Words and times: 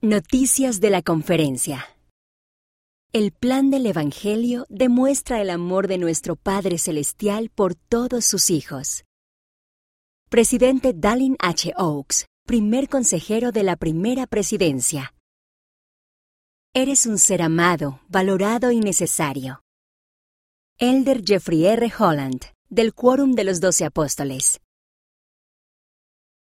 Noticias 0.00 0.78
de 0.78 0.90
la 0.90 1.02
conferencia. 1.02 1.84
El 3.12 3.32
plan 3.32 3.68
del 3.68 3.84
Evangelio 3.84 4.64
demuestra 4.68 5.42
el 5.42 5.50
amor 5.50 5.88
de 5.88 5.98
nuestro 5.98 6.36
Padre 6.36 6.78
Celestial 6.78 7.50
por 7.50 7.74
todos 7.74 8.24
sus 8.24 8.48
hijos. 8.48 9.04
Presidente 10.28 10.92
Dallin 10.94 11.34
H. 11.40 11.72
Oaks, 11.76 12.26
primer 12.46 12.88
consejero 12.88 13.50
de 13.50 13.64
la 13.64 13.74
primera 13.74 14.28
presidencia. 14.28 15.14
Eres 16.74 17.04
un 17.04 17.18
ser 17.18 17.42
amado, 17.42 18.00
valorado 18.06 18.70
y 18.70 18.78
necesario. 18.78 19.62
Elder 20.78 21.24
Jeffrey 21.26 21.66
R. 21.66 21.92
Holland, 21.98 22.44
del 22.68 22.94
Quórum 22.94 23.32
de 23.32 23.42
los 23.42 23.58
Doce 23.58 23.84
Apóstoles. 23.84 24.60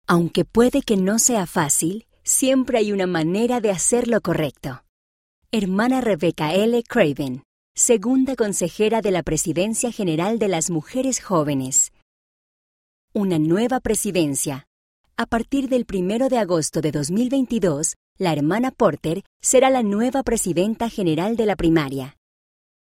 Aunque 0.08 0.44
puede 0.44 0.82
que 0.82 0.96
no 0.96 1.20
sea 1.20 1.46
fácil, 1.46 2.08
siempre 2.26 2.78
hay 2.78 2.92
una 2.92 3.06
manera 3.06 3.60
de 3.60 3.70
hacer 3.70 4.08
lo 4.08 4.20
correcto. 4.20 4.82
Hermana 5.52 6.00
Rebecca 6.00 6.52
L. 6.52 6.82
Craven, 6.82 7.44
segunda 7.74 8.34
consejera 8.34 9.00
de 9.00 9.12
la 9.12 9.22
Presidencia 9.22 9.92
General 9.92 10.38
de 10.40 10.48
las 10.48 10.68
Mujeres 10.68 11.20
Jóvenes. 11.22 11.92
Una 13.14 13.38
nueva 13.38 13.80
presidencia. 13.80 14.66
A 15.16 15.26
partir 15.26 15.68
del 15.68 15.86
1 15.90 16.28
de 16.28 16.36
agosto 16.36 16.80
de 16.80 16.90
2022, 16.90 17.94
la 18.18 18.32
hermana 18.32 18.72
Porter 18.72 19.22
será 19.40 19.70
la 19.70 19.82
nueva 19.82 20.22
presidenta 20.24 20.90
general 20.90 21.36
de 21.36 21.46
la 21.46 21.54
primaria. 21.56 22.16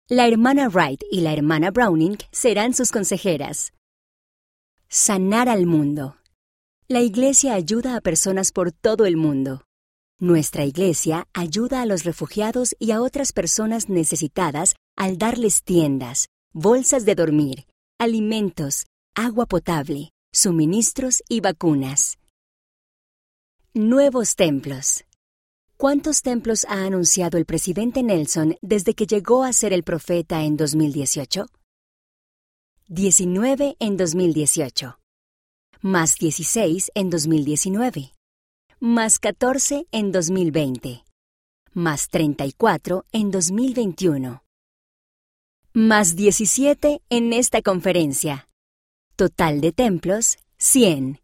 La 0.07 0.27
hermana 0.27 0.69
Wright 0.69 1.03
y 1.11 1.21
la 1.21 1.33
hermana 1.33 1.69
Browning 1.69 2.17
serán 2.31 2.73
sus 2.73 2.91
consejeras. 2.91 3.73
Sanar 4.87 5.49
al 5.49 5.65
mundo. 5.65 6.15
La 6.93 7.01
Iglesia 7.01 7.55
ayuda 7.55 7.95
a 7.95 8.01
personas 8.01 8.51
por 8.51 8.71
todo 8.71 9.07
el 9.07 9.17
mundo. 9.17 9.63
Nuestra 10.19 10.63
Iglesia 10.63 11.27
ayuda 11.33 11.81
a 11.81 11.87
los 11.87 12.03
refugiados 12.03 12.75
y 12.77 12.91
a 12.91 13.01
otras 13.01 13.33
personas 13.33 13.89
necesitadas 13.89 14.75
al 14.95 15.17
darles 15.17 15.63
tiendas, 15.63 16.27
bolsas 16.53 17.03
de 17.03 17.15
dormir, 17.15 17.65
alimentos, 17.97 18.85
agua 19.15 19.47
potable, 19.47 20.11
suministros 20.31 21.23
y 21.27 21.39
vacunas. 21.39 22.19
Nuevos 23.73 24.35
templos. 24.35 25.03
¿Cuántos 25.77 26.21
templos 26.21 26.63
ha 26.65 26.85
anunciado 26.85 27.39
el 27.39 27.45
presidente 27.45 28.03
Nelson 28.03 28.55
desde 28.61 28.93
que 28.93 29.07
llegó 29.07 29.43
a 29.43 29.51
ser 29.51 29.73
el 29.73 29.81
profeta 29.81 30.43
en 30.43 30.57
2018? 30.57 31.47
19 32.87 33.77
en 33.79 33.97
2018 33.97 34.99
más 35.83 36.17
16 36.17 36.91
en 36.95 37.09
2019, 37.09 38.13
más 38.79 39.19
14 39.19 39.85
en 39.91 40.13
2020, 40.13 41.03
más 41.73 42.07
34 42.07 43.03
en 43.11 43.31
2021, 43.31 44.45
más 45.73 46.15
17 46.15 47.01
en 47.09 47.33
esta 47.33 47.61
conferencia. 47.61 48.47
Total 49.17 49.59
de 49.59 49.73
templos, 49.73 50.37
100. 50.57 51.19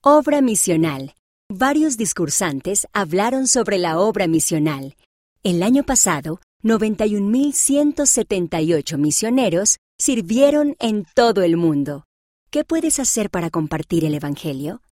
Obra 0.00 0.40
misional. 0.40 1.14
Varios 1.50 1.98
discursantes 1.98 2.86
hablaron 2.94 3.48
sobre 3.48 3.76
la 3.76 3.98
obra 3.98 4.28
misional. 4.28 4.96
El 5.42 5.62
año 5.62 5.84
pasado, 5.84 6.40
91.178 6.62 8.96
misioneros 8.96 9.76
sirvieron 9.98 10.74
en 10.78 11.04
todo 11.14 11.42
el 11.42 11.58
mundo. 11.58 12.06
¿Qué 12.52 12.64
puedes 12.64 13.00
hacer 13.00 13.30
para 13.30 13.48
compartir 13.48 14.04
el 14.04 14.14
Evangelio? 14.14 14.80